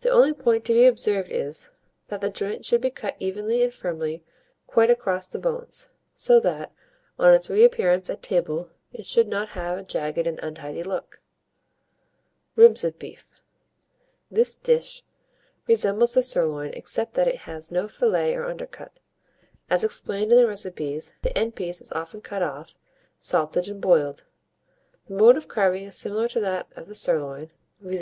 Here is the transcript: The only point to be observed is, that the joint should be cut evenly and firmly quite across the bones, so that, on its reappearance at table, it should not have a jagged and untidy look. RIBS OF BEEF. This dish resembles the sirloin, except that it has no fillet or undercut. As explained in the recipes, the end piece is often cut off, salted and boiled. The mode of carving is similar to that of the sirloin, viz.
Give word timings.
The 0.00 0.08
only 0.10 0.32
point 0.32 0.64
to 0.64 0.72
be 0.72 0.84
observed 0.84 1.30
is, 1.30 1.70
that 2.08 2.20
the 2.20 2.28
joint 2.28 2.64
should 2.64 2.80
be 2.80 2.90
cut 2.90 3.14
evenly 3.20 3.62
and 3.62 3.72
firmly 3.72 4.24
quite 4.66 4.90
across 4.90 5.28
the 5.28 5.38
bones, 5.38 5.90
so 6.12 6.40
that, 6.40 6.72
on 7.20 7.32
its 7.32 7.48
reappearance 7.48 8.10
at 8.10 8.20
table, 8.20 8.68
it 8.92 9.06
should 9.06 9.28
not 9.28 9.50
have 9.50 9.78
a 9.78 9.84
jagged 9.84 10.26
and 10.26 10.40
untidy 10.40 10.82
look. 10.82 11.20
RIBS 12.56 12.82
OF 12.82 12.98
BEEF. 12.98 13.44
This 14.28 14.56
dish 14.56 15.04
resembles 15.68 16.14
the 16.14 16.22
sirloin, 16.24 16.72
except 16.74 17.12
that 17.14 17.28
it 17.28 17.42
has 17.46 17.70
no 17.70 17.86
fillet 17.86 18.34
or 18.34 18.46
undercut. 18.46 18.98
As 19.70 19.84
explained 19.84 20.32
in 20.32 20.38
the 20.38 20.48
recipes, 20.48 21.12
the 21.22 21.38
end 21.38 21.54
piece 21.54 21.80
is 21.80 21.92
often 21.92 22.22
cut 22.22 22.42
off, 22.42 22.76
salted 23.20 23.68
and 23.68 23.80
boiled. 23.80 24.24
The 25.06 25.14
mode 25.14 25.36
of 25.36 25.46
carving 25.46 25.84
is 25.84 25.96
similar 25.96 26.26
to 26.26 26.40
that 26.40 26.66
of 26.74 26.88
the 26.88 26.96
sirloin, 26.96 27.52
viz. 27.80 27.92